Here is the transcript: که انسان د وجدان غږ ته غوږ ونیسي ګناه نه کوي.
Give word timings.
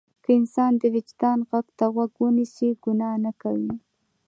که 0.23 0.29
انسان 0.39 0.71
د 0.81 0.83
وجدان 0.95 1.39
غږ 1.49 1.67
ته 1.77 1.85
غوږ 1.93 2.11
ونیسي 2.23 2.69
ګناه 2.83 3.15
نه 3.25 3.31
کوي. 3.41 3.73